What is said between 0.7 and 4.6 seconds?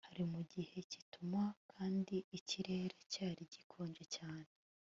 cyitumba kandi ikirere cyari gikonje cyane